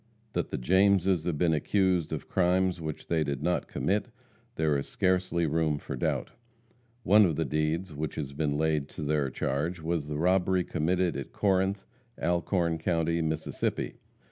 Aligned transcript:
That 0.33 0.49
the 0.49 0.57
Jameses 0.57 1.25
have 1.25 1.37
been 1.37 1.53
accused 1.53 2.11
of 2.11 2.27
crimes 2.27 2.81
which 2.81 3.05
they 3.05 3.23
did 3.23 3.43
not 3.43 3.67
commit, 3.67 4.07
there 4.55 4.75
is 4.75 4.87
scarcely 4.87 5.45
room 5.45 5.77
for 5.77 5.95
doubt. 5.95 6.31
One 7.03 7.23
of 7.23 7.35
the 7.35 7.45
deeds 7.45 7.93
which 7.93 8.15
has 8.15 8.33
been 8.33 8.57
laid 8.57 8.89
to 8.89 9.03
their 9.03 9.29
charge 9.29 9.79
was 9.79 10.07
the 10.07 10.17
robbery 10.17 10.63
committed 10.63 11.15
at 11.15 11.31
Corinth, 11.33 11.85
Alcorn 12.19 12.79
county, 12.79 13.21
Mississippi. 13.21 13.97